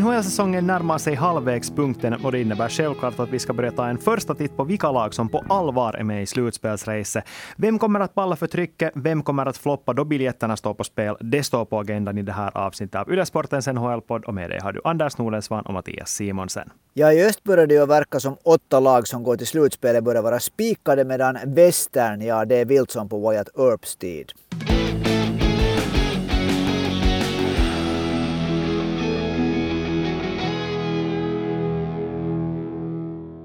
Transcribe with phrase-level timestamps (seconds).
[0.00, 4.34] NHL-säsongen närmar sig halvvägspunkten och det innebär självklart att vi ska börja ta en första
[4.34, 7.24] titt på vilka lag som på allvar är med i slutspelsracet.
[7.56, 8.92] Vem kommer att palla för trycket?
[8.94, 11.16] Vem kommer att floppa då biljetterna står på spel?
[11.20, 14.72] Det står på agendan i det här avsnittet av Ylesportens NHL-podd och med dig har
[14.72, 16.70] du Anders Nordensvan och Mattias Simonsen.
[16.94, 20.22] Ja, i öst börjar det ju verka som åtta lag som går till slutspelet börjar
[20.22, 24.32] vara spikade medan västern, ja det är vilt som på Wyatt Earps tid.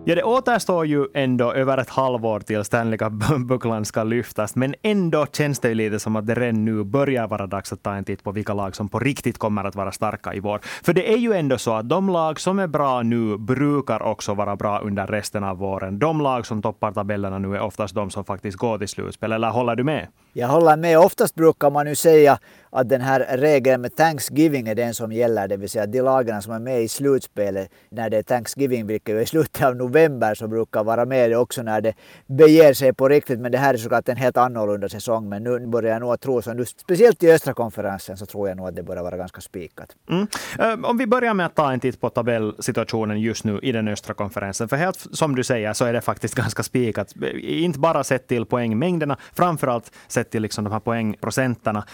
[0.06, 5.26] Ja, det återstår ju ändå över ett halvår till Stanley Cup-bucklan ska lyftas, men ändå
[5.26, 8.04] känns det ju lite som att det redan nu börjar vara dags att ta en
[8.04, 10.60] titt på vilka lag som på riktigt kommer att vara starka i vår.
[10.84, 14.34] För det är ju ändå så att de lag som är bra nu brukar också
[14.34, 16.00] vara bra under resten av våren.
[16.00, 19.50] De lag som toppar tabellerna nu är oftast de som faktiskt går till slutspel, eller
[19.50, 20.08] håller du med?
[20.34, 21.00] Jag håller med.
[21.00, 22.40] Oftast brukar man ju säga
[22.72, 26.42] att den här regeln med Thanksgiving är den som gäller, det vill säga de lagarna
[26.42, 30.36] som är med i slutspelet när det är Thanksgiving, vilket är i slutet av november,
[30.36, 31.94] så brukar vara med också när det
[32.28, 33.40] beger sig på riktigt.
[33.40, 35.30] Men det här är såklart en helt annorlunda säsong.
[35.30, 38.58] Men nu börjar jag nog tro, så nu, speciellt i östra konferensen, så tror jag
[38.58, 39.96] nog att det börjar vara ganska spikat.
[40.10, 40.28] Mm.
[40.60, 43.88] Eh, om vi börjar med att ta en titt på tabellsituationen just nu i den
[43.88, 44.70] östra konferensen.
[44.70, 47.14] För helt som du säger så är det faktiskt ganska spikat.
[47.42, 51.86] Inte bara sett till poängmängderna, framförallt sett till liksom de här poängprocenterna.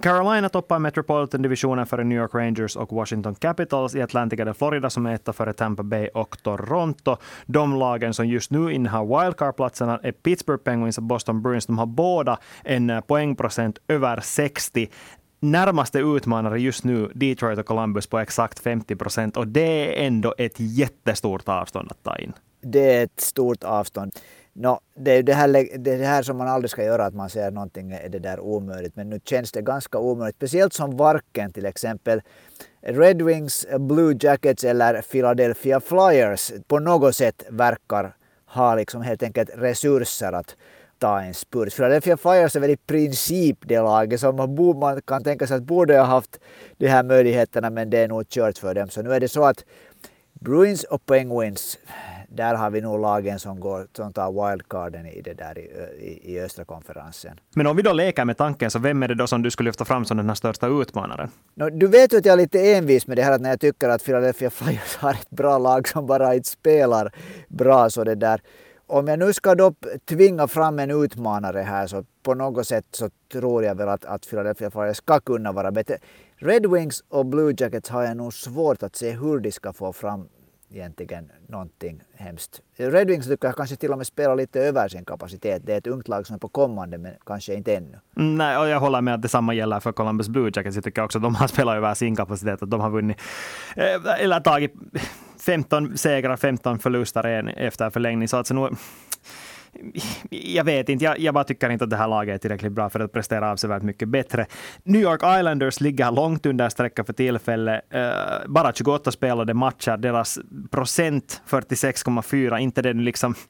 [0.00, 3.94] Carolina toppar Metropolitan-divisionen före New York Rangers och Washington Capitals.
[3.94, 7.16] I Atlantic är det Florida som är etta före Tampa Bay och Toronto.
[7.46, 11.66] De lagen som just nu innehar wildcard-platserna är Pittsburgh Penguins och Boston Bruins.
[11.66, 14.88] De har båda en eh, poängprocent över 60
[15.40, 20.34] närmaste utmanare just nu Detroit och Columbus på exakt 50 procent och det är ändå
[20.38, 22.32] ett jättestort avstånd att ta in.
[22.62, 24.12] Det är ett stort avstånd.
[24.58, 27.14] No, det är det här, det, är det här som man aldrig ska göra, att
[27.14, 28.96] man säger någonting är det där omöjligt.
[28.96, 30.36] Men nu känns det ganska omöjligt.
[30.36, 32.22] Speciellt som varken till exempel
[32.80, 38.16] Red Wings, Blue Jackets eller Philadelphia Flyers på något sätt verkar
[38.46, 40.56] ha liksom helt enkelt resurser att
[40.98, 41.76] ta en spurt.
[41.76, 44.36] Philadelphia Flyers är väl i princip det laget som
[44.80, 46.40] man kan tänka sig att borde ha haft
[46.76, 48.88] de här möjligheterna men det är nog kört för dem.
[48.88, 49.64] Så nu är det så att
[50.32, 51.78] Bruins och Penguins
[52.28, 55.62] där har vi nog lagen som, går, som tar wildcarden i, det där i,
[55.98, 57.40] i, i östra konferensen.
[57.54, 59.68] Men om vi då leker med tanken, så vem är det då som du skulle
[59.68, 61.30] lyfta fram som den här största utmanaren?
[61.54, 63.60] No, du vet ju att jag är lite envis med det här att när jag
[63.60, 67.12] tycker att Philadelphia Flyers har ett bra lag som bara inte spelar
[67.48, 68.40] bra så det där.
[68.88, 69.74] Om jag nu ska då
[70.08, 74.26] tvinga fram en utmanare här så på något sätt så tror jag väl att, att
[74.30, 75.98] Philadelphia Flyers ska kunna vara bättre.
[76.36, 79.92] Red Wings och Blue Jackets har jag nog svårt att se hur de ska få
[79.92, 80.28] fram
[80.70, 82.62] egentligen någonting hemskt.
[82.76, 85.62] Red Wings tycker jag kanske till och med spelar lite över sin kapacitet.
[85.66, 87.98] Det är ett ungt lag som är på kommande, men kanske inte ännu.
[88.16, 90.76] Mm, nej, och jag håller med att detsamma gäller för Columbus Blue Jackets.
[90.76, 93.16] Jag tycker också att de har spelat över sin kapacitet, att de har vunnit,
[93.76, 94.72] eh, eller tagit
[95.40, 98.28] 15 segrar, 15 förluster efter förlängning.
[98.28, 98.70] Så alltså nu,
[100.30, 102.90] jag vet inte, jag, jag, bara tycker inte att det här laget är tillräckligt bra
[102.90, 104.46] för att prestera avsevärt mycket bättre.
[104.82, 107.80] New York Islanders ligger långt under strecket för tillfället.
[107.94, 108.00] Uh,
[108.46, 110.38] bara 28 spelade matcher, deras
[110.70, 113.34] procent 46,4, inte den liksom...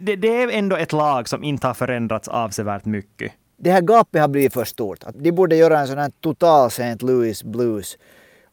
[0.00, 3.32] Det, det, är ändå ett lag som inte har förändrats avsevärt mycket.
[3.56, 5.04] Det här gapet har blivit för stort.
[5.14, 6.96] De borde göra en sån här total St.
[7.00, 7.96] Louis Blues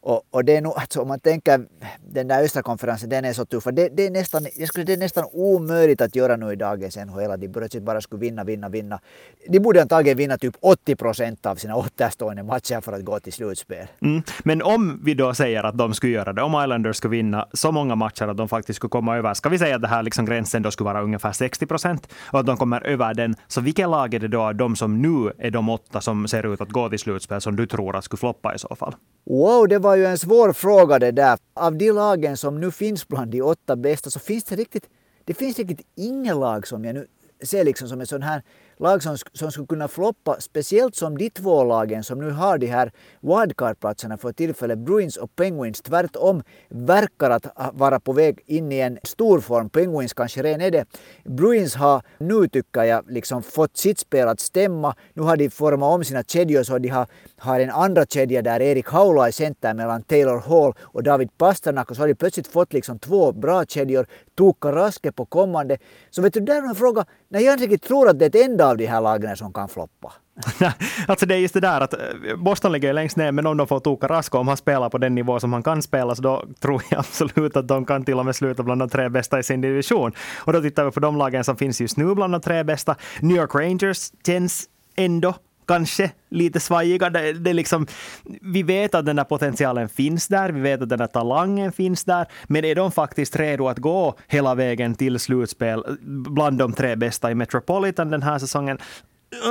[0.08, 1.66] och, och, det är nog, alltså, om man tänker
[2.12, 3.64] den där östra konferensen, den är så tuff.
[3.64, 6.96] Det, det, är nästan, jag skulle, det är nästan omöjligt att göra nu i dagens
[6.96, 7.40] NHL.
[7.40, 9.00] De plötsligt bara skulle vinna, vinna, vinna.
[9.48, 13.32] De borde antagligen vinna typ 80 procent av sina återstående matcher för att gå till
[13.32, 13.86] slutspel.
[14.02, 14.22] Mm.
[14.44, 17.72] Men om vi då säger att de skulle göra det, om Islanders skulle vinna så
[17.72, 20.26] många matcher att de faktiskt skulle komma över, ska vi säga att det här liksom
[20.26, 23.88] gränsen då skulle vara ungefär 60 procent och att de kommer över den, så vilket
[23.88, 26.88] lag är det då, de som nu är de åtta som ser ut att gå
[26.88, 28.94] till slutspel, som du tror att skulle floppa i så fall?
[29.26, 31.38] Wow, det var ju en svår fråga det där.
[31.54, 34.88] Av de lagen som nu finns bland de åtta bästa så finns det riktigt,
[35.24, 37.06] det finns riktigt inget lag som jag nu
[37.42, 38.42] ser liksom som en sån här
[38.78, 42.66] lag som, som skulle kunna floppa, speciellt som de två lagen som nu har de
[42.66, 48.78] här wildcard-platserna för tillfället, Bruins och Penguins, tvärtom verkar att vara på väg in i
[48.78, 49.70] en stor form.
[49.70, 50.84] Penguins kanske redan är det.
[51.24, 54.94] Bruins har nu, tycker jag, liksom fått sitt spel att stämma.
[55.12, 57.06] Nu har de format om sina kedjor så de har,
[57.38, 61.90] har en andra kedja där Erik Haula är center mellan Taylor Hall och David Pasternak
[61.90, 64.06] och så har de plötsligt fått liksom två bra kedjor.
[64.38, 65.78] Tuukka Raske på kommande.
[66.10, 68.28] Så vet du, där är en fråga, när jag inte riktigt tror att det är
[68.28, 70.12] ett enda av de här lagen som kan floppa.
[71.08, 73.66] alltså det är just det där att eh, Boston ligger längst ner, men om de
[73.66, 76.44] får Tuukka Rasko, om han spelar på den nivå som han kan spela, så då
[76.60, 79.42] tror jag absolut att de kan till och med sluta bland de tre bästa i
[79.42, 80.12] sin division.
[80.44, 82.96] Och då tittar vi på de lagen som finns just nu bland de tre bästa.
[83.20, 85.34] New York Rangers känns ändå
[85.68, 87.10] kanske lite svajiga.
[87.10, 87.86] Det, det liksom,
[88.42, 92.04] vi vet att den där potentialen finns där, vi vet att den där talangen finns
[92.04, 96.96] där, men är de faktiskt redo att gå hela vägen till slutspel bland de tre
[96.96, 98.78] bästa i Metropolitan den här säsongen?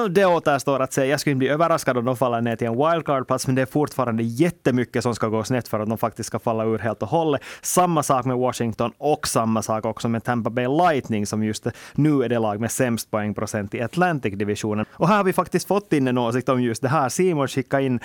[0.09, 1.05] Det återstår att se.
[1.05, 3.65] Jag skulle inte bli överraskad om de faller ner till en wildcard-plats, men det är
[3.65, 7.09] fortfarande jättemycket som ska gå snett för att de faktiskt ska falla ur helt och
[7.09, 7.41] hållet.
[7.61, 12.23] Samma sak med Washington och samma sak också med Tampa Bay Lightning, som just nu
[12.23, 14.85] är det lag med sämst poängprocent i Atlantic-divisionen.
[14.91, 17.09] Och här har vi faktiskt fått in en åsikt om just det här.
[17.09, 17.99] Simon skickade in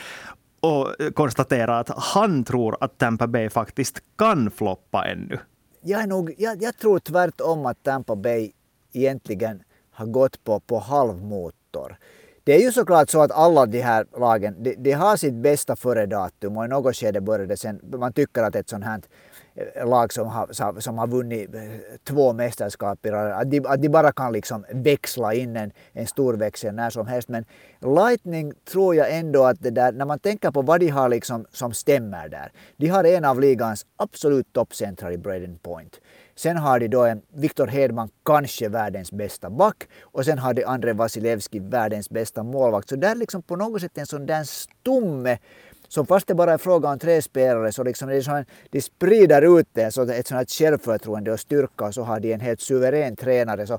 [0.61, 5.39] och konstaterar att han tror att Tampa Bay faktiskt kan floppa ännu.
[5.83, 8.53] Jag, är nog, jag, jag tror tvärtom att Tampa Bay
[8.93, 11.97] egentligen har gått på, på halvmot motor.
[12.45, 15.77] Det är ju såklart så att alla de här lagen, de, de har sitt bästa
[15.77, 19.01] före-datum och i något skede börjar det sen, man tycker att ett sånt här
[19.55, 21.61] eh, lag som har, som har vunnit eh,
[22.05, 26.75] två mästerskap att de, att de bara kan liksom växla in en, en stor växel
[26.75, 27.29] när som helst.
[27.29, 27.45] Men
[27.81, 31.45] Lightning tror jag ändå att det där, när man tänker på vad de har liksom
[31.53, 32.53] som stämmer där.
[32.77, 36.01] De har en av ligans absolut toppcentrar i Braden Point.
[36.35, 39.89] Sen har de då en Viktor Hedman, kanske världens bästa back.
[40.03, 42.89] Och sen har de André Vasilevski, världens bästa målvakt.
[42.89, 45.39] Så där liksom på något sätt en sån där stomme
[45.89, 48.81] som fast det bara är fråga om tre spelare så liksom det är en, de
[48.81, 52.41] sprider ut det, så ett sånt här självförtroende och styrka och så har de en
[52.41, 53.67] helt suverän tränare.
[53.67, 53.79] Så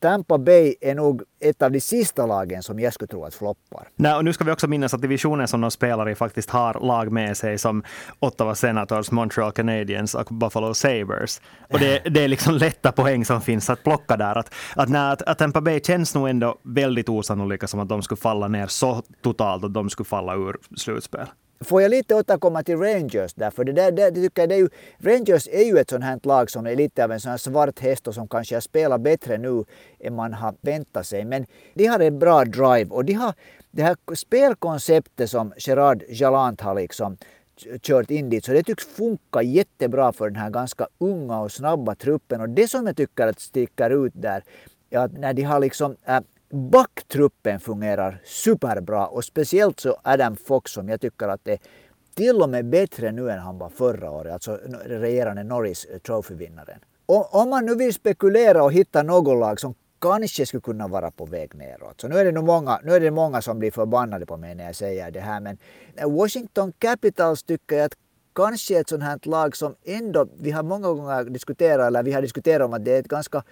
[0.00, 3.88] Tampa Bay är nog ett av de sista lagen som jag skulle tro att floppar.
[3.96, 6.86] Nej, och nu ska vi också minnas att divisionen som de spelar i faktiskt har
[6.86, 7.82] lag med sig som
[8.18, 11.40] Ottawa Senators, Montreal Canadiens och Buffalo Sabres.
[11.72, 14.38] Och det, det är liksom lätta poäng som finns att plocka där.
[14.38, 18.02] Att, att, nej, att, att Tampa Bay känns nog ändå väldigt osannolika som att de
[18.02, 21.26] skulle falla ner så totalt att de skulle falla ur slutspel.
[21.60, 24.54] Får jag lite återkomma till Rangers där, för det, där, det, det tycker jag, det
[24.54, 24.68] är ju,
[24.98, 27.78] Rangers är ju ett sånt här lag som är lite av en sån här svart
[27.78, 29.64] häst och som kanske har spelat bättre nu
[30.00, 31.24] än man har väntat sig.
[31.24, 33.34] Men de har en bra drive och de har
[33.70, 37.16] det här spelkonceptet som Gerard Jalant har liksom
[37.82, 38.44] kört in dit.
[38.44, 42.40] Så det tycks funka jättebra för den här ganska unga och snabba truppen.
[42.40, 44.42] Och det som jag tycker att sticker ut där,
[44.90, 46.20] är att när de har liksom äh,
[46.50, 51.58] Backtruppen fungerar superbra och speciellt så Adam Fox som jag tycker att är
[52.14, 56.78] till och med bättre nu än han var förra året, alltså regerande Norris eh, Trophy-vinnaren.
[57.06, 61.24] Om man nu vill spekulera och hitta något lag som kanske skulle kunna vara på
[61.24, 62.00] väg neråt.
[62.00, 64.54] Så nu är det nog många, nu är det många som blir förbannade på mig
[64.54, 65.40] när jag säger det här.
[65.40, 65.58] Men
[65.96, 67.96] eh, Washington Capitals tycker jag att
[68.34, 72.12] kanske är ett sånt här lag som ändå, vi har många gånger diskuterat, eller vi
[72.12, 73.42] har diskuterat om att det är ett ganska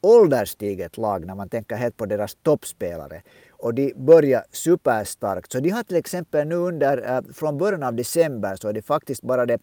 [0.00, 3.22] ålderstiget lag när man tänker helt på deras toppspelare.
[3.50, 5.52] Och de börjar superstarkt.
[5.52, 8.82] Så de har till exempel nu under, eh, från början av december så är det
[8.82, 9.58] faktiskt bara det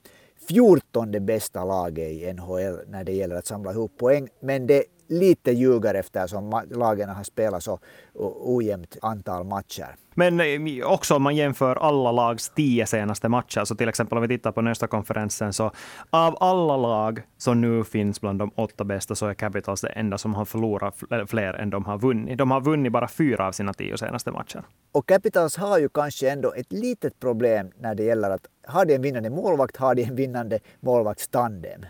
[0.47, 4.27] fjortonde bästa laget i NHL när det gäller att samla ihop poäng.
[4.39, 7.79] Men det lite ljuger eftersom lagen har spelat så
[8.13, 9.95] ojämnt antal matcher.
[10.15, 14.21] Men eh, också om man jämför alla lags tio senaste matcher, så till exempel om
[14.21, 15.71] vi tittar på nästa konferensen, så
[16.09, 20.17] av alla lag som nu finns bland de åtta bästa, så är Capitals det enda
[20.17, 20.95] som har förlorat
[21.27, 22.37] fler än de har vunnit.
[22.37, 24.63] De har vunnit bara fyra av sina tio senaste matcher.
[24.91, 28.95] Och Capitals har ju kanske ändå ett litet problem när det gäller att har de
[28.95, 31.85] en vinnande målvakt, har de en vinnande målvaktstandem.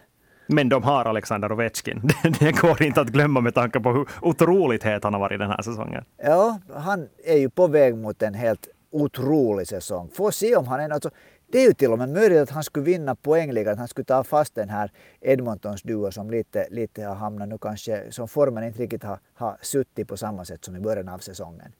[0.47, 2.01] Men de har Alexander Ovechkin.
[2.39, 5.49] Det går inte att glömma med tanke på hur otroligt het han har varit den
[5.49, 6.03] här säsongen.
[6.23, 10.09] Ja, han är ju på väg mot en helt otrolig säsong.
[10.13, 11.09] Får se om han är alltså,
[11.51, 14.05] det är ju till och med möjligt att han skulle vinna poängligan, att han skulle
[14.05, 18.63] ta fast den här Edmontons duo som lite, lite har hamnat nu kanske, som formen
[18.63, 21.71] inte riktigt har, har suttit på samma sätt som i början av säsongen.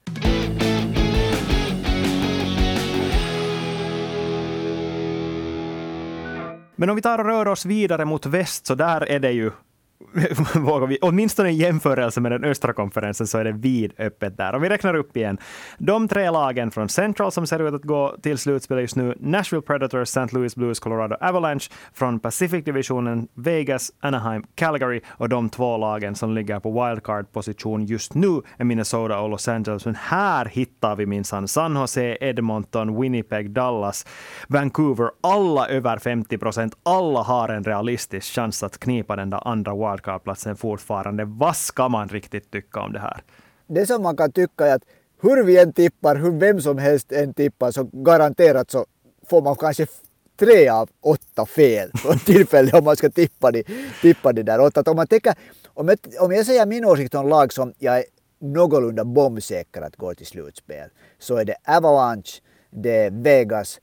[6.79, 9.51] Men om vi tar och rör oss vidare mot väst, så där är det ju
[10.55, 14.55] vågar vi, åtminstone i jämförelse med den östra konferensen så är det vidöppet där.
[14.55, 15.37] Om vi räknar upp igen.
[15.77, 19.61] De tre lagen från Central som ser ut att gå till slutspel just nu, Nashville
[19.61, 20.35] Predators, St.
[20.35, 21.69] Louis Blues, Colorado Avalanche.
[21.93, 25.01] Från Pacific-divisionen, Vegas, Anaheim, Calgary.
[25.07, 29.85] Och de två lagen som ligger på wildcard-position just nu är Minnesota och Los Angeles.
[29.85, 34.05] Men här hittar vi minsann San Jose, Edmonton, Winnipeg, Dallas,
[34.47, 35.09] Vancouver.
[35.21, 36.73] Alla över 50 procent.
[36.83, 41.25] Alla har en realistisk chans att knipa den där andra wildcardplatsen fortfarande.
[41.25, 43.23] Vad ska man riktigt tycka om det här?
[43.67, 44.83] Det som man kan tycka är att
[45.21, 48.85] hur vi än tippar, hur vem som helst än tippar, så garanterat så
[49.29, 49.87] får man kanske
[50.39, 53.63] tre av åtta fel på tillfället om man ska tippa det,
[54.01, 54.59] tippa det där.
[54.59, 55.33] Att om, man tänker,
[55.73, 58.05] om, jag, om jag säger min åsikt om lag som jag är
[58.39, 60.89] någorlunda bombsäker att gå till slutspel
[61.19, 63.79] så är det Avalanche, det är Vegas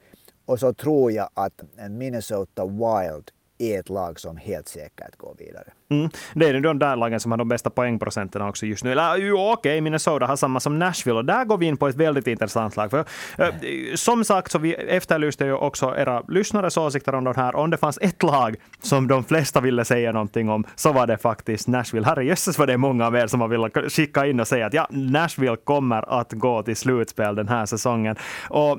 [0.46, 5.64] och så tror jag att Minnesota Wild är ett lag som helt säkert går vidare.
[5.90, 6.10] Mm.
[6.34, 8.92] Det är de där lagen som har de bästa poängprocenten också just nu.
[8.92, 11.96] Eller jo, okej, Minnesota har samma som Nashville och där går vi in på ett
[11.96, 12.90] väldigt intressant lag.
[12.90, 13.04] För,
[13.38, 13.48] äh,
[13.94, 17.56] som sagt, så vi efterlyste ju också era lyssnares åsikter om de här.
[17.56, 21.18] Om det fanns ett lag som de flesta ville säga någonting om, så var det
[21.18, 22.06] faktiskt Nashville.
[22.06, 24.74] Herrejösses vad det är många av er som har velat skicka in och säga att
[24.74, 28.16] ja, Nashville kommer att gå till slutspel den här säsongen.
[28.48, 28.78] Och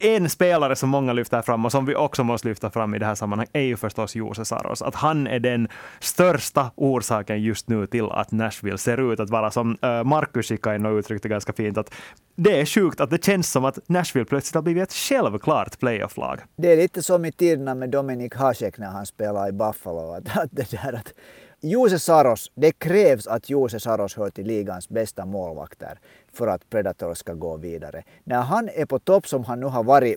[0.00, 3.06] en spelare som många lyfter fram och som vi också måste lyfta fram i det
[3.06, 4.82] här sammanhanget är ju förstås Jose Saros.
[4.82, 5.68] Att han är den
[6.00, 10.32] största orsaken just nu till att Nashville ser ut att vara som Markus.
[10.32, 11.94] Marcus Chikaino uttryckte ganska fint att
[12.36, 16.40] det är sjukt att det känns som att Nashville plötsligt har blivit ett självklart playoff-lag.
[16.56, 20.12] Det är lite som i tiderna med Dominik Hasek när han spelade i Buffalo.
[20.12, 21.14] Att, att det där att
[21.64, 25.98] Jose Saros, det krävs att Jose Saros hör till ligans bästa målvakter
[26.32, 28.02] för att Predator ska gå vidare.
[28.24, 30.16] När han är på topp som han nu har varit,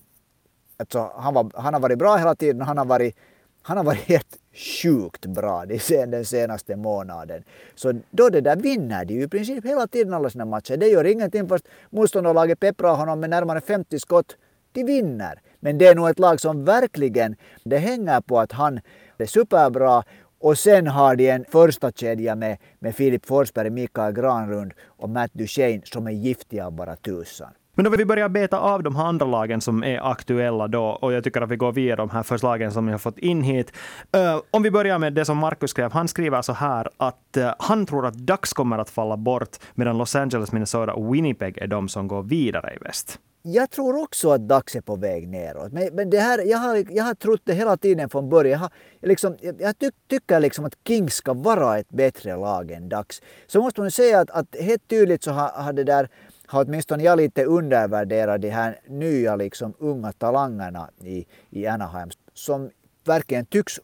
[0.77, 3.15] alltså han, var, han har varit bra hela tiden, han har varit,
[3.61, 4.37] han har varit helt
[4.81, 7.43] sjukt bra den senaste månaden.
[7.75, 10.77] Så då det där vinner de ju i princip hela tiden alla sina matcher.
[10.77, 14.37] Det gör ingenting fast motståndarlaget pepprar honom med närmare 50 skott.
[14.71, 15.41] De vinner.
[15.59, 18.79] Men det är nog ett lag som verkligen, det hänger på att han
[19.17, 20.03] är superbra
[20.45, 25.33] och sen har de en första kedja med, med Filip Forsberg, Mikael Granlund och Matt
[25.33, 27.49] Duchene som är giftiga bara tusan.
[27.75, 31.13] Men om vi börjar beta av de här andra lagen som är aktuella då, och
[31.13, 33.71] jag tycker att vi går via de här förslagen som vi har fått in hit.
[34.17, 35.91] Uh, om vi börjar med det som Marcus skrev.
[35.91, 39.97] Han skriver så här att uh, han tror att Ducks kommer att falla bort, medan
[39.97, 44.31] Los Angeles, Minnesota och Winnipeg är de som går vidare i väst jag tror också
[44.31, 45.71] att DAX är på väg neråt.
[45.71, 48.51] Men, men det här, jag, har, jag har trott det hela tiden från början.
[48.51, 48.71] Jag, har,
[49.01, 53.21] liksom, jag ty, tycker liksom att Kings ska vara ett bättre lag än DAX.
[53.47, 56.09] Så måste man säga att, att helt tydligt så har, har det där
[56.47, 62.69] har åtminstone jag lite undervärderat de här nya liksom, unga talangerna i, i Anaheim som
[63.05, 63.79] verkligen tycks,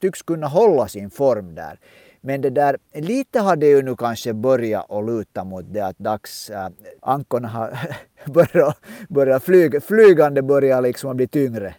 [0.00, 1.80] tycks kunna hålla sin form där.
[2.20, 5.98] Men det där, lite har det ju nu kanske börjat att luta mot det att
[5.98, 6.68] dags, äh,
[7.02, 7.78] ankorna har
[8.26, 11.74] börjat, börjat flyg, flygande börjar liksom bli tyngre.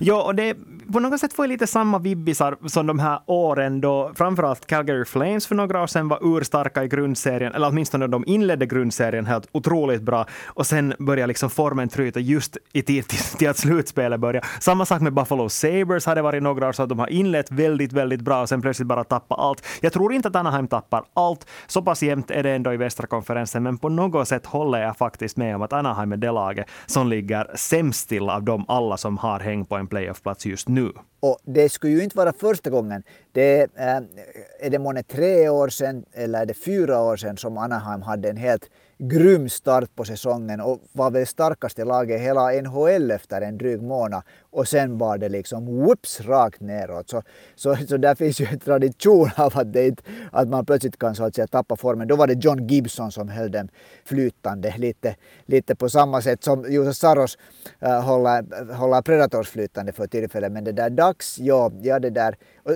[0.00, 0.56] Ja, och det
[0.92, 5.04] på något sätt får jag lite samma vibbisar som de här åren då framförallt Calgary
[5.04, 9.48] Flames för några år sedan var urstarka i grundserien, eller åtminstone de inledde grundserien helt
[9.52, 14.20] otroligt bra och sen började liksom formen tryta just i tid till, till att slutspelet
[14.20, 14.46] började.
[14.60, 17.92] Samma sak med Buffalo Sabres hade varit några år så att de har inlett väldigt,
[17.92, 19.66] väldigt bra och sen plötsligt bara tappat allt.
[19.80, 21.46] Jag tror inte att Anaheim tappar allt.
[21.66, 24.96] Så pass jämnt är det ändå i västra konferensen, men på något sätt håller jag
[24.96, 28.96] faktiskt med om att Anaheim är det laget som ligger sämst till av dem alla
[28.96, 30.92] som har häng på en playoffplats just nu nu.
[31.20, 33.02] Och det skulle ju inte vara första gången.
[33.32, 34.00] Det äh,
[34.60, 38.30] är det månne tre år sedan eller är det fyra år sedan som Anaheim hade
[38.30, 38.70] en helt
[39.08, 43.82] grym start på säsongen och var väl starkaste laget i hela NHL efter en dryg
[43.82, 44.22] månad.
[44.50, 47.10] Och sen var det liksom whoops rakt neråt.
[47.10, 47.22] Så,
[47.54, 51.14] så, så där finns ju en tradition av att, det inte, att man plötsligt kan
[51.14, 52.08] så att säga tappa formen.
[52.08, 53.68] Då var det John Gibson som höll dem
[54.04, 55.16] flytande lite,
[55.46, 57.38] lite på samma sätt som Josef Saros
[57.80, 60.52] äh, håller, håller Predators flytande för tillfället.
[60.52, 62.36] Men det där dags, ja, ja det där.
[62.62, 62.72] Och,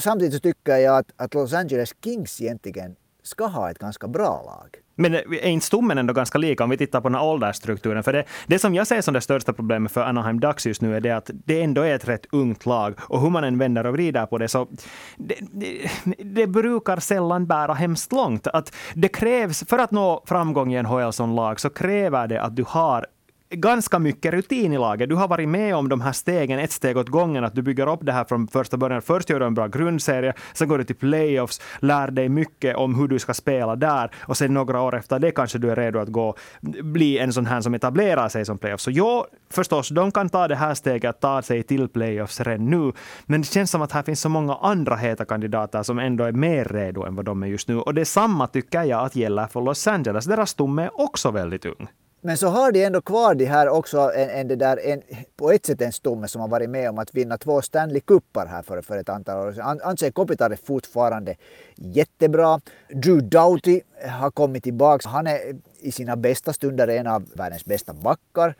[0.00, 4.42] samtidigt så tycker jag att, att Los Angeles Kings egentligen ska ha ett ganska bra
[4.42, 4.85] lag.
[4.96, 8.02] Men är inte stommen ändå ganska lika om vi tittar på den här åldersstrukturen?
[8.02, 10.96] För det, det som jag ser som det största problemet för Anaheim Ducks just nu
[10.96, 12.94] är det att det ändå är ett rätt ungt lag.
[13.00, 14.68] Och hur man än vänder och vrider på det så
[15.16, 15.90] det, det,
[16.24, 18.46] det brukar sällan bära hemskt långt.
[18.46, 22.56] Att det krävs, för att nå framgång i NHL som lag så kräver det att
[22.56, 23.06] du har
[23.50, 25.08] ganska mycket rutin i laget.
[25.08, 27.92] Du har varit med om de här stegen, ett steg åt gången, att du bygger
[27.92, 29.02] upp det här från första början.
[29.02, 32.94] Först gör du en bra grundserie, sen går du till playoffs, lär dig mycket om
[32.94, 35.98] hur du ska spela där och sen några år efter det kanske du är redo
[35.98, 36.34] att gå,
[36.82, 38.82] bli en sån här som etablerar sig som playoffs.
[38.82, 42.70] Så ja, förstås, de kan ta det här steget, att ta sig till playoffs redan
[42.70, 42.92] nu.
[43.26, 46.32] Men det känns som att här finns så många andra heta kandidater som ändå är
[46.32, 47.78] mer redo än vad de är just nu.
[47.78, 50.24] Och detsamma tycker jag att gäller för Los Angeles.
[50.24, 51.88] Deras stomme är också väldigt ung.
[52.20, 55.02] Men så har de ändå kvar de här också en, en, det där, en,
[55.36, 58.46] på ett sätt en stomme som har varit med om att vinna två Stanley Cupar
[58.46, 59.80] här för, för ett antal år sedan.
[59.82, 61.36] Andrzej Kopitar är fortfarande
[61.76, 62.60] jättebra.
[62.88, 65.08] Drew Doughty har kommit tillbaka.
[65.08, 65.40] Han är
[65.78, 68.54] i sina bästa stunder en av världens bästa backar.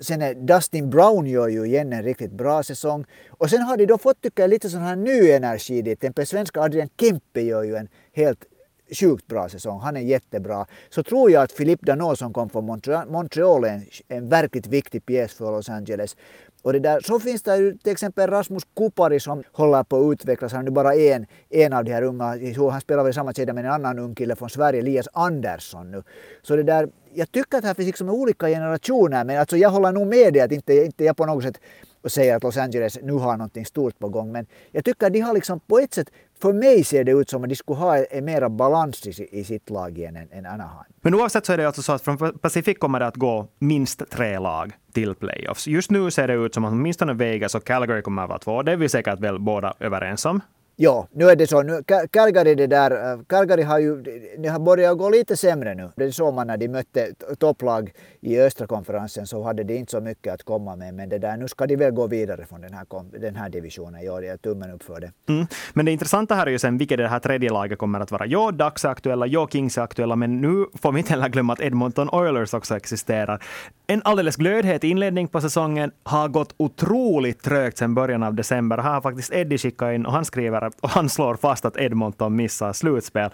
[0.00, 3.04] Sen är Dustin Brown gör ju igen en riktigt bra säsong.
[3.28, 6.00] Och sen har de då fått tycka lite sån här ny energi dit.
[6.00, 8.44] Den svenska Adrian Kempe gör ju en helt
[8.90, 9.80] sjukt bra säsong.
[9.80, 10.66] Han är jättebra.
[10.88, 12.64] Så tror jag att Philippe Danault som kom från
[13.08, 16.16] Montreal, är en, en verkligt viktig pjäs för Los Angeles.
[16.62, 20.12] Och det där, så finns det ju till exempel Rasmus Kupari som håller på att
[20.12, 20.52] utvecklas.
[20.52, 22.24] Han är bara en, en av de här unga.
[22.70, 25.90] Han spelar väl i samma kedja med en annan ung kille från Sverige, Elias Andersson
[25.90, 26.02] nu.
[26.42, 29.92] Så det där, jag tycker att här finns liksom olika generationer men alltså jag håller
[29.92, 31.60] nog med dig att inte, inte jag på något sätt
[32.06, 34.32] och säger att Los Angeles nu har någonting stort på gång.
[34.32, 36.10] Men jag tycker att de har liksom på ett sätt,
[36.40, 39.44] för mig ser det ut som att de skulle ha en mera balans i, i
[39.44, 40.92] sitt lag igen än, än Anaheim.
[41.00, 44.10] Men oavsett så är det alltså så att från Pacific kommer det att gå minst
[44.10, 45.66] tre lag till playoffs.
[45.66, 48.62] Just nu ser det ut som att åtminstone Vegas och Calgary kommer att vara två.
[48.62, 50.40] Det är vi säkert väl båda överens om.
[50.78, 51.62] Ja, nu är det så.
[51.62, 54.02] Nu, Calgary, det där, äh, Calgary har ju
[54.38, 55.90] det har börjat gå lite sämre nu.
[55.96, 60.00] Det såg man när de mötte topplag i östra konferensen så hade de inte så
[60.00, 60.94] mycket att komma med.
[60.94, 62.86] Men det där, nu ska de väl gå vidare från den här,
[63.20, 64.04] den här divisionen.
[64.04, 65.12] Ja, det är tummen upp för det.
[65.28, 65.46] Mm.
[65.72, 68.26] Men det intressanta här är ju sen vilket det här tredje laget kommer att vara.
[68.26, 71.52] Ja, Ducks är aktuella, ja, Kings är aktuella, men nu får vi inte heller glömma
[71.52, 73.42] att Edmonton Oilers också existerar.
[73.86, 78.78] En alldeles glödhet inledning på säsongen har gått otroligt trögt sedan början av december.
[78.78, 82.36] Här har faktiskt Eddie skickat in och han skriver och han slår fast att Edmonton
[82.36, 83.30] missar slutspel.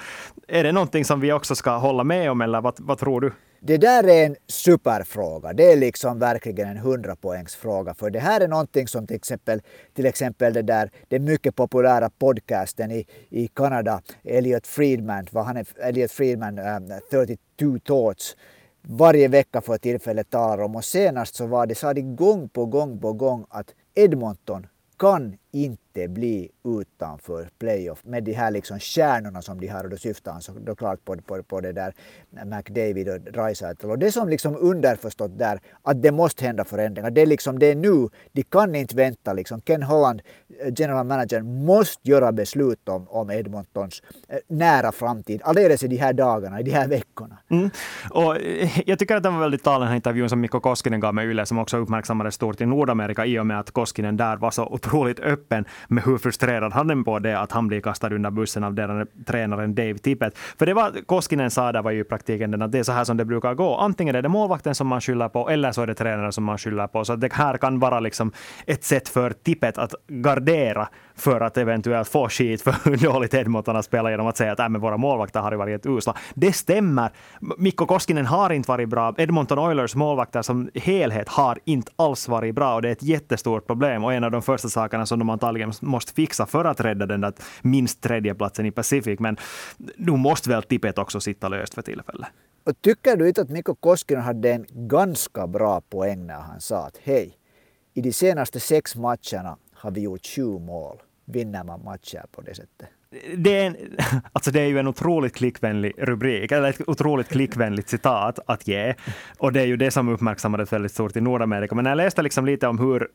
[0.49, 3.33] Är det någonting som vi också ska hålla med om eller vad, vad tror du?
[3.65, 5.53] Det där är en superfråga.
[5.53, 7.95] Det är liksom verkligen en hundrapoängsfråga.
[7.95, 9.63] För det här är någonting som till exempel,
[9.95, 15.57] till exempel det där, den mycket populära podcasten i, i Kanada, Elliot Friedman, vad han
[15.57, 18.37] är, Elliot Friedman, ähm, um, 32 Thoughts,
[18.83, 20.77] varje vecka för tillfället talar om.
[20.77, 24.67] Och senast så var det, sa de gång på gång på gång att Edmonton
[24.99, 29.97] kan inte bli utanför playoff med de här liksom kärnorna som de har och då
[29.97, 31.95] syftar han såklart på, på, på det där
[32.45, 37.11] McDavid och Dreisaitl och det som liksom underförstått där att det måste hända förändringar.
[37.11, 39.61] Det är liksom det är nu, de kan inte vänta liksom.
[39.61, 40.23] Ken Holland,
[40.61, 45.97] eh, general manager, måste göra beslut om, om Edmontons eh, nära framtid, alldeles i de
[45.97, 47.39] här dagarna, i de här veckorna.
[47.49, 47.71] Mm.
[48.11, 51.01] Och eh, jag tycker att det var väldigt talande den här intervjun som Mikko Koskinen
[51.01, 54.37] gav med Yle som också uppmärksammades stort i Nordamerika i och med att Koskinen där
[54.37, 55.42] var så otroligt öppen
[55.89, 59.09] med hur frustrerad han är på det att han blir kastad under bussen av deras
[59.27, 60.39] tränaren Dave Tippett.
[60.39, 62.93] För det var Koskinen sa där var ju i praktiken den att det är så
[62.93, 63.77] här som det brukar gå.
[63.77, 66.59] Antingen är det målvakten som man skyller på eller så är det tränaren som man
[66.59, 67.05] skyller på.
[67.05, 68.33] Så det här kan vara liksom
[68.67, 73.75] ett sätt för Tippett att gardera för att eventuellt få skit för hur dåligt Edmonton
[73.75, 76.17] har spelat genom att säga att äh, men våra målvakter har varit usla.
[76.35, 77.11] Det stämmer.
[77.59, 79.15] Mikko Koskinen har inte varit bra.
[79.19, 83.67] Edmonton Oilers målvakter som helhet har inte alls varit bra och det är ett jättestort
[83.67, 87.07] problem och en av de första sakerna som de antagligen måste fixa för att rädda
[87.07, 89.21] den där minst tredjeplatsen i Pacific.
[89.21, 89.37] Men
[89.97, 92.29] nu måste väl tippet också sitta löst för tillfället.
[92.65, 96.87] Och tycker du inte att Mikko Koskinen hade en ganska bra poäng när han sa
[96.87, 97.37] att hej,
[97.95, 101.03] i de senaste sex matcherna har vi gjort sju mål.
[101.25, 102.89] Vinner man matcher på det sättet?
[103.37, 103.77] Det är, en,
[104.33, 108.95] alltså det är ju en otroligt klickvänlig rubrik, eller ett otroligt klickvänligt citat att ge.
[109.39, 111.75] Och det är ju det som uppmärksammades väldigt stort i Nordamerika.
[111.75, 113.09] Men när jag läste liksom lite om hur,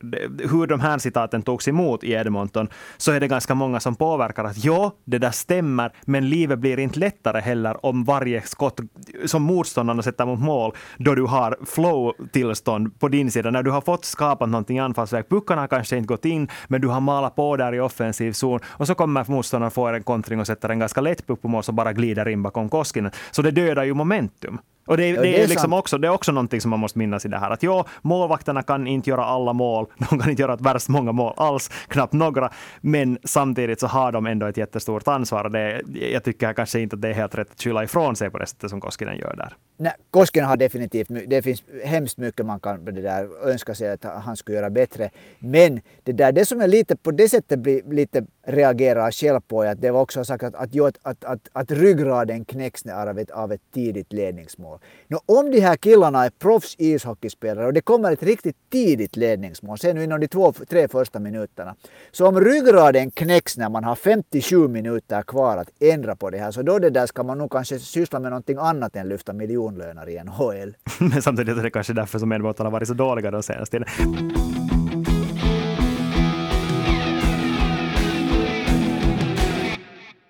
[0.50, 4.44] hur de här citaten togs emot i Edmonton, så är det ganska många som påverkar
[4.44, 8.80] att ja, det där stämmer, men livet blir inte lättare heller om varje skott
[9.26, 13.80] som motståndarna sätter mot mål, då du har flow-tillstånd på din sida, när du har
[13.80, 15.28] fått skapat någonting i anfallsväg.
[15.28, 18.60] Puckarna har kanske inte gått in, men du har malat på där i offensiv zon,
[18.66, 21.48] och så kommer motståndaren få får en kontring och sätter en ganska lätt puck på
[21.48, 23.12] mål som bara glider in bakom Koskinen.
[23.30, 24.58] Så det dödar ju momentum.
[24.88, 26.98] Och det, ja, det, det är, liksom också, det är också någonting som man måste
[26.98, 27.50] minnas i det här.
[27.50, 29.86] Att ja, målvakterna kan inte göra alla mål.
[30.10, 32.50] De kan inte göra värst många mål alls, knappt några.
[32.80, 35.48] Men samtidigt så har de ändå ett jättestort ansvar.
[35.48, 38.38] Det, jag tycker kanske inte att det är helt rätt att skylla ifrån sig på
[38.38, 39.56] det sättet som Koskinen gör där.
[39.76, 44.04] Nej, Koskinen har definitivt, det finns hemskt mycket man kan det där, önska sig att
[44.04, 45.10] han skulle göra bättre.
[45.38, 49.62] Men det, där, det som är lite på det sättet blir lite reagerar själv på
[49.62, 53.18] är att det var också sagt att, att, att, att, att, att ryggraden knäcks av
[53.18, 54.77] ett, av ett tidigt ledningsmål.
[55.08, 59.78] Nå, om de här killarna är proffs ishockeyspelare och det kommer ett riktigt tidigt ledningsmål,
[59.78, 61.74] se nu inom de två, tre första minuterna.
[62.10, 66.50] Så om ryggraden knäcks när man har 57 minuter kvar att ändra på det här,
[66.50, 70.08] så då det där ska man nog kanske syssla med någonting annat än lyfta miljonlöner
[70.08, 70.76] i NHL.
[71.10, 74.57] Men samtidigt är det kanske därför som Edmonton har varit så dåliga de senaste tiden.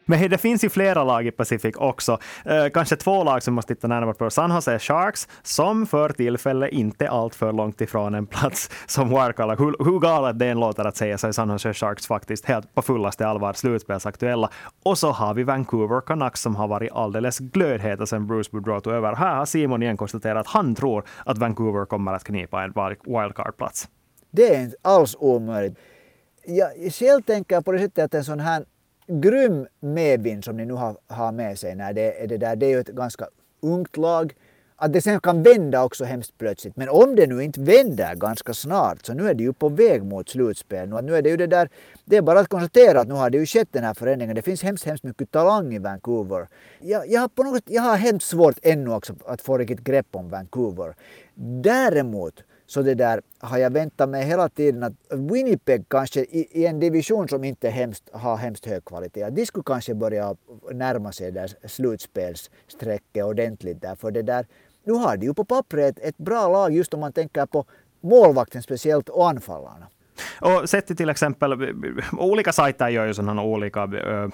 [0.09, 2.19] Men det finns ju flera lag i Pacific också.
[2.45, 4.31] Eh, kanske två lag som måste titta närmare på.
[4.31, 9.59] San Jose Sharks, som för tillfället inte allt för långt ifrån en plats som wildcard.
[9.59, 12.75] Hur, hur galet det än låter att säga så är San Jose Sharks faktiskt helt
[12.75, 14.51] på fullaste allvar slutspelsaktuella.
[14.85, 18.93] Och så har vi Vancouver Canucks som har varit alldeles glödheta sedan Bruce Boudreau tog
[18.93, 19.15] över.
[19.15, 22.73] Här har Simon igen konstaterat att han tror att Vancouver kommer att knipa en
[23.05, 23.89] wildcard-plats.
[24.31, 25.79] Det är inte alls omöjligt.
[26.45, 28.65] Jag själv tänker på det sättet att en sån här
[29.09, 32.57] grym medvind som ni nu har, har med sig när det är det där.
[32.57, 33.27] Det är ju ett ganska
[33.61, 34.35] ungt lag.
[34.81, 36.77] Att det sen kan vända också hemskt plötsligt.
[36.77, 40.05] Men om det nu inte vänder ganska snart så nu är det ju på väg
[40.05, 40.89] mot slutspel.
[40.89, 41.69] Nu är det ju det där,
[42.05, 44.37] det är bara att konstatera att nu har det ju skett den här förändringen.
[44.37, 46.49] Det finns hemskt, hemskt mycket talang i Vancouver.
[46.81, 50.07] Jag, jag har på något, jag har hemskt svårt ännu också att få riktigt grepp
[50.11, 50.95] om Vancouver.
[51.63, 56.67] Däremot så det där har jag väntat mig hela tiden att Winnipeg kanske i, i
[56.67, 60.37] en division som inte hemskt, har hemskt hög kvalitet, att de skulle kanske börja
[60.73, 63.95] närma sig där slutspelsstrecket ordentligt där.
[63.95, 64.47] För det där,
[64.85, 67.65] nu har de ju på pappret ett bra lag just om man tänker på
[68.01, 69.87] målvakten speciellt och anfallarna.
[70.41, 71.75] Och sett till till exempel,
[72.13, 74.29] olika sajter gör ju sådana olika, eh,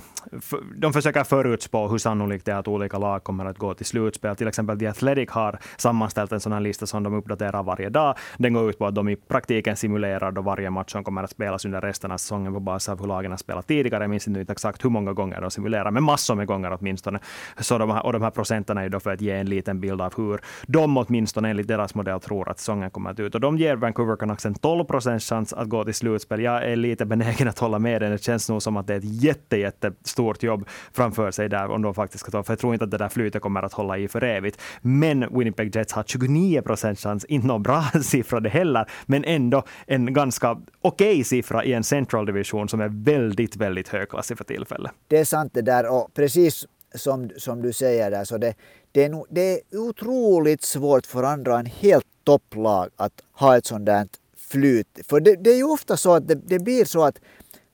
[0.76, 4.36] de försöker förutspå hur sannolikt det är att olika lag kommer att gå till slutspel.
[4.36, 8.14] Till exempel The Athletic har sammanställt en sån här lista som de uppdaterar varje dag.
[8.36, 11.30] Den går ut på att de i praktiken simulerar då varje match som kommer att
[11.30, 14.02] spelas under resten av säsongen på basis av hur lagen har spelat tidigare.
[14.02, 17.18] Jag minns inte exakt hur många gånger de simulerar, men massor med gånger åtminstone.
[17.58, 19.80] Så de här, och de här procenten är ju då för att ge en liten
[19.80, 23.34] bild av hur de åtminstone enligt deras modell tror att säsongen kommer att ut.
[23.34, 26.40] Och de ger Vancouver Canucks en 12 procents chans att gå till slutspel.
[26.40, 28.10] Jag är lite benägen att hålla med dig.
[28.10, 31.82] Det känns nog som att det är ett jätte, jättestort jobb framför sig där om
[31.82, 32.42] de faktiskt ska ta.
[32.42, 34.60] För jag tror inte att det där flytet kommer att hålla i för evigt.
[34.82, 37.24] Men Winnipeg Jets har 29 procents chans.
[37.24, 41.84] Inte någon bra siffra det heller, men ändå en ganska okej okay siffra i en
[41.84, 44.92] central division som är väldigt, väldigt högklassig för tillfället.
[45.08, 48.54] Det är sant det där och precis som, som du säger där så det,
[48.92, 53.66] det, är, no, det är otroligt svårt för andra en helt topplag att ha ett
[53.66, 54.06] sånt där
[54.54, 55.00] flyt.
[55.08, 57.20] För det, det är ju ofta så att det, det, blir så att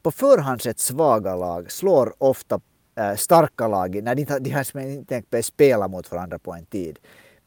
[0.03, 2.61] på förhand sett svaga lag slår ofta
[2.99, 6.99] äh, starka lag när de, de har inte tänkt spela mot varandra på en tid.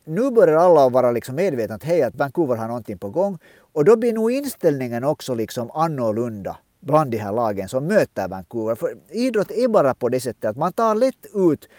[0.06, 3.38] Nu börjar alla vara liksom medvetna att hej, att Vancouver har någonting på gång
[3.74, 8.76] och då blir nog inställningen också liksom annorlunda bland de här lagen som möter Vancouver.
[8.76, 11.70] För idrott är bara på det sättet att man tar lätt ut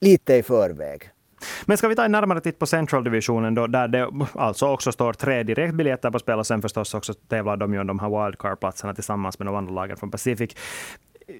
[0.00, 1.10] lite i förväg.
[1.66, 5.12] Men ska vi ta en närmare titt på Central-divisionen då, där det alltså också står
[5.12, 8.94] tre direktbiljetter på spel och sen förstås också tävlar de ju om de här wildcard-platserna
[8.94, 10.56] tillsammans med de andra lagen från Pacific.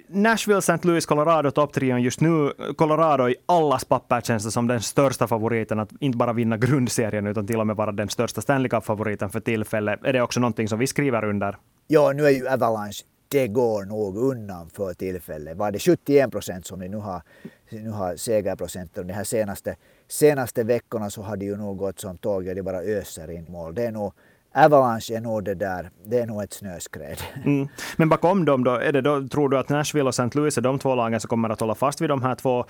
[0.07, 0.79] Nashville, St.
[0.83, 2.53] Louis, Colorado, topptrion just nu.
[2.77, 7.27] Colorado i allas papper känns det som den största favoriten att inte bara vinna grundserien
[7.27, 9.99] utan till och med vara den största Stanley Cup-favoriten för tillfället.
[10.03, 11.57] Är det också någonting som vi skriver under?
[11.87, 15.57] Ja, nu är ju Avalanche det går nog undan för tillfället.
[15.57, 17.21] Var det 71 procent som ni nu har,
[17.69, 19.75] nu har segerprocenten de här senaste,
[20.07, 23.45] senaste veckorna så har det ju nog gått som tåg och det bara öser in
[23.49, 23.75] mål.
[23.75, 24.13] Det är nog
[24.55, 27.17] Avalanche är nog det där, det är nog ett snöskred.
[27.45, 27.67] Mm.
[27.97, 30.29] Men bakom dem då, är det då, tror du att Nashville och St.
[30.33, 32.65] Louis är de två lagen som kommer att hålla fast vid de här två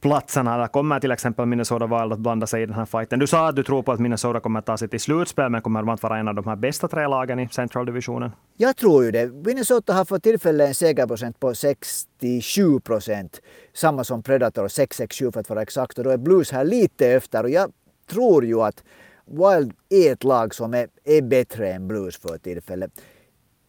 [0.00, 0.54] platserna?
[0.54, 3.18] Eller kommer till exempel Minnesota Wild att blanda sig i den här fighten?
[3.18, 5.62] Du sa att du tror på att Minnesota kommer att ta sig till slutspel, men
[5.62, 8.32] kommer de att vara en av de här bästa tre lagen i Central-divisionen?
[8.56, 9.26] Jag tror ju det.
[9.26, 13.40] Minnesota har för tillfället en segerprocent på 67 procent.
[13.74, 15.98] Samma som Predator, 667 för att vara exakt.
[15.98, 17.42] Och då är Blues här lite efter.
[17.42, 17.72] Och jag
[18.10, 18.84] tror ju att
[19.32, 22.90] Wild är ett lag som är, är bättre än Blues för tillfället.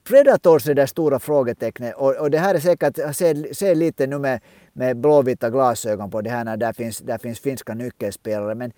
[0.04, 4.08] Predators är det stora frågetecknet och, och det här är säkert, jag ser, ser lite
[4.08, 4.41] nu med,
[4.73, 8.71] med blåvita glasögon på det här när där finns, där finns finska nyckelspelare men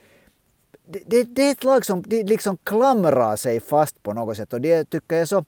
[0.88, 4.54] det, det, det är ett lag som de liksom klamrar sig fast på något sätt
[4.54, 5.46] och det tycker jag är så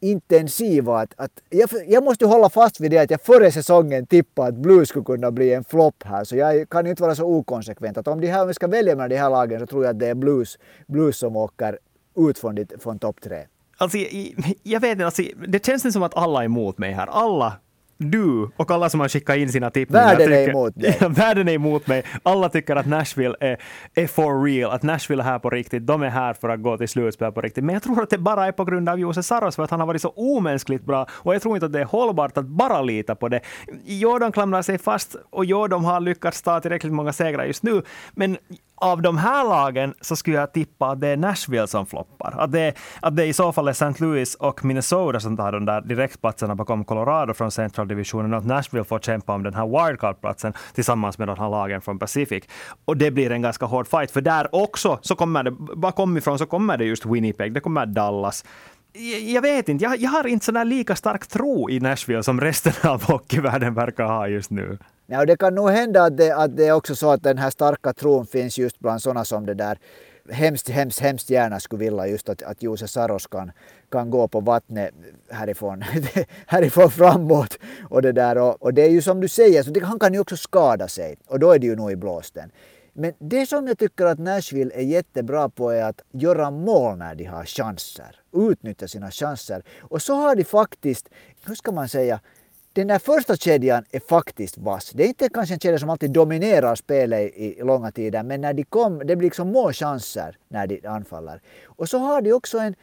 [0.00, 1.00] intensiva.
[1.00, 4.54] Att, att jag, jag måste hålla fast vid det att jag före säsongen tippade att
[4.54, 6.24] Blues skulle kunna bli en flopp här.
[6.24, 7.98] Så jag kan inte vara så okonsekvent.
[7.98, 9.90] Att om, de här, om vi ska välja mellan de här lagen så tror jag
[9.90, 11.78] att det är Blues, blues som åker
[12.16, 13.46] ut från, från topp tre.
[13.76, 17.06] Alltså, jag, jag vet inte, alltså, det känns som att alla är emot mig här.
[17.06, 17.52] Alla
[17.98, 20.16] du och alla som har skickat in sina tippningar.
[20.16, 20.98] Världen är emot dig.
[21.08, 22.02] världen är emot mig.
[22.22, 23.60] Alla tycker att Nashville är,
[23.94, 25.86] är for real, att Nashville är här på riktigt.
[25.86, 27.64] De är här för att gå till slutspel på riktigt.
[27.64, 29.80] Men jag tror att det bara är på grund av Jose Saros, för att han
[29.80, 31.06] har varit så omänskligt bra.
[31.10, 33.40] Och jag tror inte att det är hållbart att bara lita på det.
[33.84, 37.62] Jo, de klamrar sig fast och jo, de har lyckats ta tillräckligt många segrar just
[37.62, 37.82] nu.
[38.14, 38.36] Men
[38.80, 42.34] av de här lagen så skulle jag tippa att det är Nashville som floppar.
[42.38, 44.04] Att det, att det i så fall är St.
[44.04, 48.84] Louis och Minnesota som tar de där direktplatserna bakom Colorado från Central-divisionen och att Nashville
[48.84, 52.44] får kämpa om den här wildcard-platsen tillsammans med de här lagen från Pacific.
[52.84, 56.38] Och det blir en ganska hård fight, för där också så kommer det, bakom ifrån
[56.38, 58.44] så kommer det just Winnipeg, det kommer Dallas
[59.26, 62.72] jag vet inte, jag, jag har inte sån lika stark tro i Nashville som resten
[62.82, 64.78] av hockeyvärlden verkar ha just nu.
[65.06, 67.50] Ja, det kan nog hända att det, att det är också så att den här
[67.50, 69.78] starka tron finns just bland sådana som det där
[70.30, 73.52] hemskt, hemskt, hemskt gärna skulle vilja just att, att Jose Saros kan,
[73.90, 74.90] kan gå på vattnet
[75.30, 75.84] härifrån,
[76.46, 77.58] härifrån framåt.
[77.90, 80.14] Och det, där, och, och det är ju som du säger, så det, han kan
[80.14, 82.50] ju också skada sig och då är det ju nog i blåsten.
[82.98, 87.14] Men det som jag tycker att Nashville är jättebra på är att göra mål när
[87.14, 88.20] de har chanser.
[88.32, 89.62] Utnyttja sina chanser.
[89.80, 91.08] Och så har de faktiskt,
[91.46, 92.20] hur ska man säga,
[92.72, 94.90] den där första kedjan är faktiskt vass.
[94.90, 98.40] Det är inte kanske en kedja som alltid dominerar spelet i, i långa tider, men
[98.40, 101.40] när de kom, det blir liksom målchanser när de anfaller.
[101.66, 102.74] Och så har de också en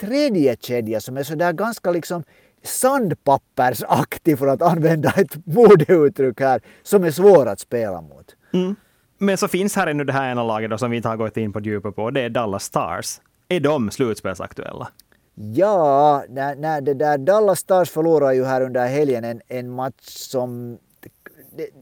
[0.00, 2.24] tredje kedja som är sådär ganska liksom
[2.62, 8.36] sandpappersaktig för att använda ett modeuttryck här, som är svår att spela mot.
[8.52, 8.76] Mm.
[9.18, 11.36] Men så finns här ännu det här ena laget då, som vi inte har gått
[11.36, 13.20] in på djupet på, det är Dallas Stars.
[13.48, 14.88] är de slutspelsaktuella?
[15.34, 20.04] Ja, när, när det där Dallas Stars förlorade ju här under helgen en, en match
[20.04, 20.78] som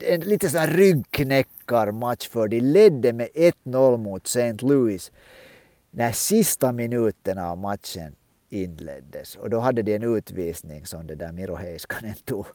[0.01, 3.29] en lite sån här ryggknäckarmatch för de ledde med
[3.65, 4.53] 1-0 mot St.
[4.53, 5.13] Louis
[5.91, 8.15] när sista minuterna av matchen
[8.51, 12.47] inleddes och då hade de en utvisning som det där Miro Heiskanen tog.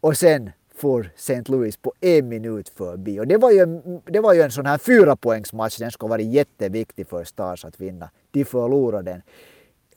[0.00, 0.50] Och sen
[0.82, 1.42] får St.
[1.46, 3.20] Louis på en minut förbi.
[3.20, 3.66] Och det var ju,
[4.06, 5.78] det var ju en sån här fyra poängsmatch.
[5.78, 8.10] Den skulle varit jätteviktig för Stars att vinna.
[8.30, 9.22] De förlorade den.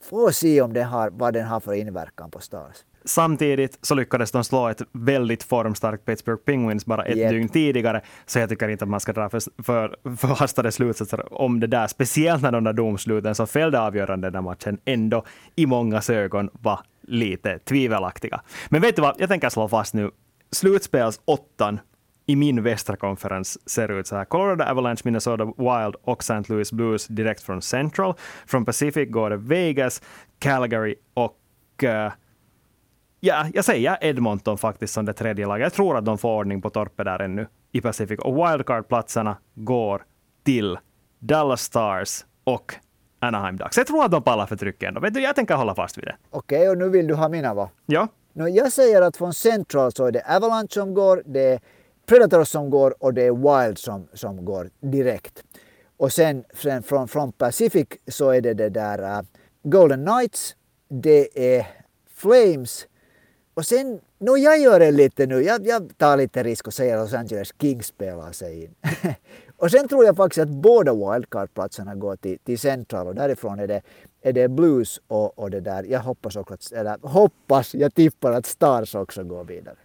[0.02, 2.76] Får se om den har, vad den har för inverkan på Stars.
[3.04, 7.30] Samtidigt så lyckades de slå ett väldigt formstarkt Pittsburgh Penguins bara ett yep.
[7.30, 11.60] dygn tidigare, så jag tycker inte att man ska dra för, för förhastade slutsatser om
[11.60, 15.24] det där, speciellt när de där domsluten som fällde avgörande den matchen ändå
[15.56, 18.40] i många ögon var lite tvivelaktiga.
[18.68, 20.10] Men vet du vad, jag tänker slå fast nu,
[20.50, 21.80] slutspelsåttan
[22.26, 24.24] i min västra konferens ser ut så här.
[24.24, 26.52] Colorado Avalanche, Minnesota Wild och St.
[26.52, 28.14] Louis Blues direkt från Central.
[28.46, 30.02] Från Pacific går det Vegas,
[30.38, 31.38] Calgary och
[31.82, 32.12] uh,
[33.20, 35.62] Ja, jag säger Edmonton faktiskt som det tredje laget.
[35.62, 38.20] Jag tror att de får ordning på torpet där ännu i Pacific.
[38.20, 40.02] Och wildcard-platserna går
[40.44, 40.78] till
[41.18, 42.74] Dallas Stars och
[43.20, 43.76] Anaheim Ducks.
[43.76, 45.20] Jag tror att de pallar för trycket ändå.
[45.20, 46.16] Jag tänker hålla fast vid det.
[46.30, 47.70] Okej, okay, och nu vill du ha mina va?
[47.86, 48.08] Ja.
[48.38, 51.60] No, jag säger att från Central så är det Avalanche som går, det är
[52.06, 55.44] Predators som går och det är Wild som, som går direkt.
[55.96, 59.26] Och sen från, från Pacific så är det det där uh,
[59.62, 60.56] Golden Knights,
[60.88, 61.66] det är
[62.14, 62.86] Flames
[63.56, 66.98] och sen, no jag gör det lite nu, jag, jag tar lite risk och säger
[66.98, 68.74] Los Angeles Kings spelar sig in.
[69.56, 73.66] och sen tror jag faktiskt att båda wildcard-platserna går till, till Central och därifrån är
[73.66, 73.82] det,
[74.22, 75.84] är det Blues och, och det där.
[75.84, 79.76] Jag hoppas också, att, eller hoppas, jag tippar att Stars också går vidare.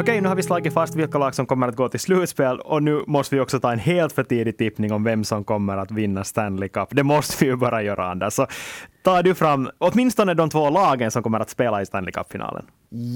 [0.00, 2.82] Okej, nu har vi slagit fast vilka lag som kommer att gå till slutspel och
[2.82, 5.90] nu måste vi också ta en helt för tidig tippning om vem som kommer att
[5.90, 6.88] vinna Stanley Cup.
[6.90, 8.34] Det måste vi ju bara göra, Anders.
[8.34, 8.46] Så
[9.02, 12.64] tar du fram åtminstone de två lagen som kommer att spela i Stanley Cup-finalen.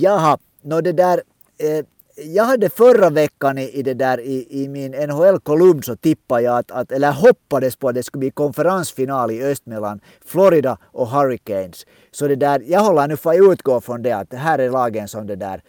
[0.00, 1.22] Jaha, no det där...
[1.58, 1.84] Eh
[2.16, 6.58] jag hade förra veckan i, i, det där, i, i min NHL-kolumn så tippade jag
[6.58, 11.08] att, att, eller hoppades på att det skulle bli konferensfinal i öst mellan Florida och
[11.08, 11.86] Hurricanes.
[12.10, 14.70] Så det där, jag håller nu för att utgå från det att det här är
[14.70, 15.62] lagen som det där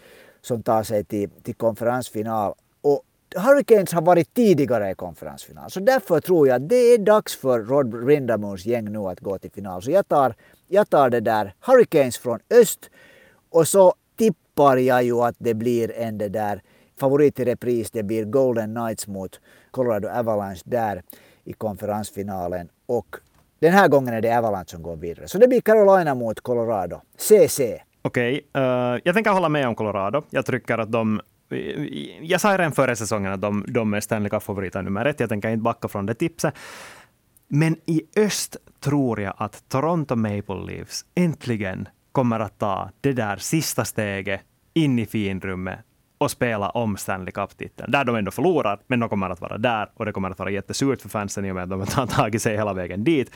[0.45, 2.53] som tar sig till, till konferensfinal.
[2.81, 3.01] Och
[3.35, 5.71] Hurricanes har varit tidigare i konferensfinal.
[5.71, 9.37] Så därför tror jag att det är dags för Rod Rindamuns gäng nu att gå
[9.37, 9.81] till final.
[9.81, 10.35] Så jag tar,
[10.67, 12.89] jag tar det där Hurricanes från öst
[13.49, 16.61] och så tippar jag ju att det blir en det där
[16.99, 17.91] favorit i repris.
[17.91, 19.39] Det blir Golden Knights mot
[19.71, 21.03] Colorado Avalanche där
[21.43, 22.69] i konferensfinalen.
[22.85, 23.15] Och
[23.59, 25.27] den här gången är det Avalanche som går vidare.
[25.27, 27.01] Så det blir Carolina mot Colorado.
[27.17, 27.61] CC.
[28.05, 28.63] Okej, okay.
[28.63, 30.23] uh, jag tänker hålla med om Colorado.
[30.29, 31.21] Jag tycker att de
[32.21, 35.19] jag sa redan före säsongen att de, de är Stanley Cup-favoriter nummer ett.
[35.19, 36.53] Jag tänker inte backa från det tipset.
[37.47, 43.37] Men i öst tror jag att Toronto Maple Leafs äntligen kommer att ta det där
[43.37, 44.41] sista steget
[44.73, 45.79] in i finrummet
[46.17, 47.91] och spela om Stanley Cup-titeln.
[47.91, 50.49] Där de ändå förlorar, men de kommer att vara där och det kommer att vara
[50.49, 53.31] jättesurt för fansen i och med att de har tagit sig hela vägen dit.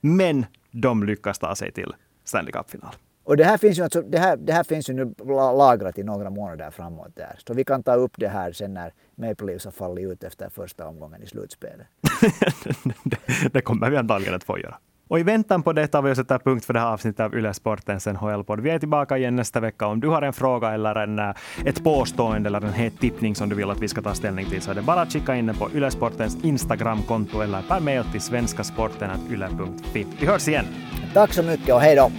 [0.00, 2.94] Men de lyckas ta sig till Stanley Cup-final.
[3.26, 6.02] Och det här finns ju, alltså, det här, det här finns ju nu lagrat i
[6.02, 7.38] några månader framåt där.
[7.46, 10.48] Så vi kan ta upp det här sen när Maple Leafs har fallit ut efter
[10.48, 11.86] första omgången i slutspelet.
[13.52, 14.76] det, kommer vi antagligen att få göra.
[15.08, 17.34] Och i väntan på det tar vi och sätter punkt för det här avsnittet av
[17.34, 18.60] Yle Sportens NHL-podd.
[18.60, 19.86] Vi är tillbaka igen nästa vecka.
[19.86, 21.34] Om du har en fråga eller en, eh,
[21.64, 24.62] ett påstående eller en het tippning som du vill att vi ska ta ställning till
[24.62, 28.04] så är det bara att skicka in den på Yle Sportens Instagram-konto eller per mail
[28.12, 30.06] till svenskasporten.yle.fi.
[30.20, 30.66] Vi hörs igen.
[31.14, 32.10] Tack så mycket och hej då!